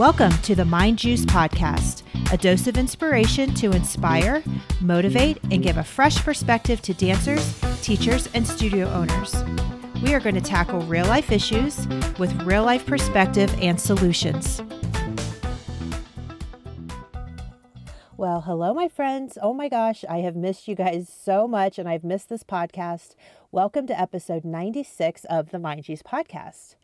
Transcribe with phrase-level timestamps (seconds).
[0.00, 4.42] Welcome to the Mind Juice Podcast, a dose of inspiration to inspire,
[4.80, 9.44] motivate, and give a fresh perspective to dancers, teachers, and studio owners.
[10.02, 11.86] We are going to tackle real life issues
[12.18, 14.62] with real life perspective and solutions.
[18.16, 19.36] Well, hello, my friends.
[19.42, 23.16] Oh my gosh, I have missed you guys so much, and I've missed this podcast.
[23.52, 26.76] Welcome to episode 96 of the Mind Juice Podcast.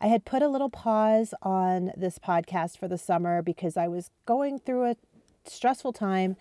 [0.00, 4.10] I had put a little pause on this podcast for the summer because I was
[4.26, 4.96] going through a
[5.44, 6.36] stressful time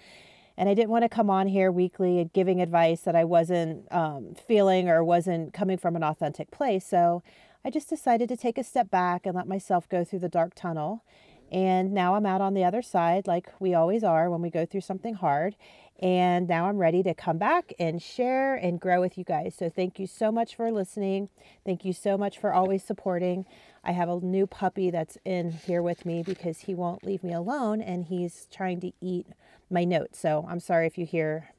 [0.57, 3.91] and I didn't want to come on here weekly and giving advice that I wasn't
[3.91, 6.85] um, feeling or wasn't coming from an authentic place.
[6.85, 7.23] So
[7.63, 10.53] I just decided to take a step back and let myself go through the dark
[10.55, 11.03] tunnel.
[11.51, 14.65] And now I'm out on the other side, like we always are when we go
[14.65, 15.55] through something hard.
[15.99, 19.55] And now I'm ready to come back and share and grow with you guys.
[19.57, 21.29] So thank you so much for listening.
[21.65, 23.45] Thank you so much for always supporting.
[23.83, 27.31] I have a new puppy that's in here with me because he won't leave me
[27.31, 29.27] alone and he's trying to eat
[29.69, 30.19] my notes.
[30.19, 31.51] So I'm sorry if you hear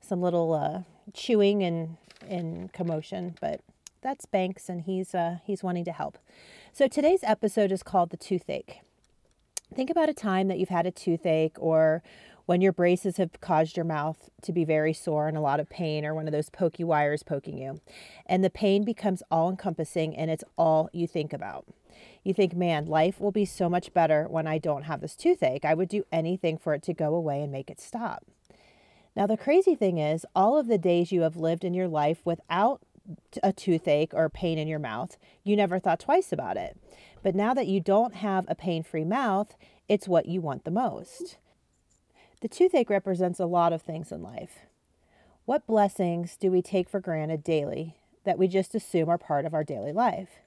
[0.00, 0.82] some little uh,
[1.14, 1.96] chewing and,
[2.28, 3.60] and commotion, but
[4.02, 6.18] that's Banks and he's uh, he's wanting to help.
[6.72, 8.80] So today's episode is called the toothache.
[9.74, 12.02] Think about a time that you've had a toothache or
[12.46, 15.68] when your braces have caused your mouth to be very sore and a lot of
[15.68, 17.80] pain, or one of those pokey wires poking you.
[18.24, 21.66] And the pain becomes all encompassing and it's all you think about.
[22.22, 25.64] You think, man, life will be so much better when I don't have this toothache.
[25.64, 28.24] I would do anything for it to go away and make it stop.
[29.16, 32.18] Now, the crazy thing is, all of the days you have lived in your life
[32.24, 32.80] without
[33.42, 36.76] a toothache or pain in your mouth, you never thought twice about it.
[37.26, 39.56] But now that you don't have a pain free mouth,
[39.88, 41.38] it's what you want the most.
[42.40, 44.60] The toothache represents a lot of things in life.
[45.44, 49.54] What blessings do we take for granted daily that we just assume are part of
[49.54, 50.38] our daily life?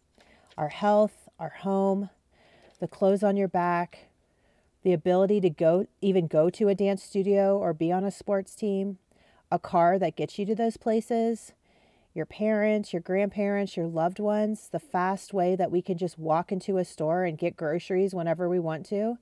[0.57, 2.11] Our health, our home,
[2.79, 4.07] the clothes on your back,
[4.81, 8.55] the ability to go even go to a dance studio or be on a sports
[8.55, 8.99] team,
[9.51, 11.51] a car that gets you to those places,
[12.13, 16.51] your parents, your grandparents, your loved ones, the fast way that we can just walk
[16.51, 19.17] into a store and get groceries whenever we want to,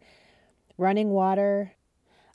[0.77, 1.73] running water,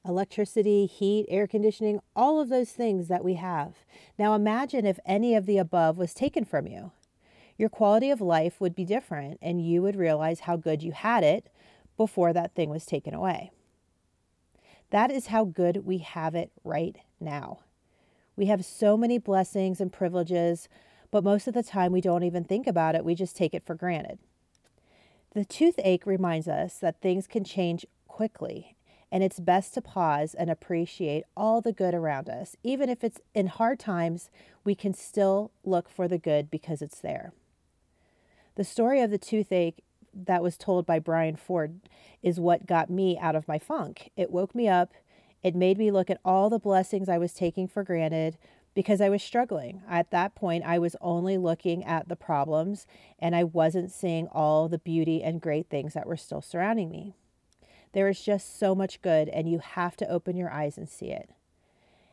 [0.05, 3.75] electricity, heat, air conditioning, all of those things that we have.
[4.19, 6.93] Now imagine if any of the above was taken from you.
[7.57, 11.23] Your quality of life would be different, and you would realize how good you had
[11.23, 11.49] it
[11.97, 13.53] before that thing was taken away.
[14.91, 17.61] That is how good we have it right now.
[18.37, 20.69] We have so many blessings and privileges,
[21.11, 23.65] but most of the time we don't even think about it, we just take it
[23.67, 24.19] for granted.
[25.35, 28.77] The toothache reminds us that things can change quickly
[29.13, 32.57] and it's best to pause and appreciate all the good around us.
[32.65, 34.31] Even if it's in hard times,
[34.65, 37.35] we can still look for the good because it's there.
[38.55, 41.81] The story of the toothache that was told by Brian Ford
[42.23, 44.11] is what got me out of my funk.
[44.17, 44.93] It woke me up.
[45.43, 48.39] It made me look at all the blessings I was taking for granted
[48.75, 49.83] because I was struggling.
[49.89, 52.87] At that point, I was only looking at the problems
[53.19, 57.15] and I wasn't seeing all the beauty and great things that were still surrounding me.
[57.93, 61.11] There is just so much good, and you have to open your eyes and see
[61.11, 61.29] it.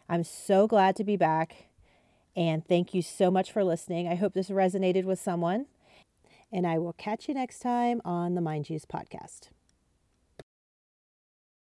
[0.09, 1.67] I'm so glad to be back,
[2.35, 4.07] and thank you so much for listening.
[4.07, 5.67] I hope this resonated with someone,
[6.51, 9.49] and I will catch you next time on the Mind Juice podcast.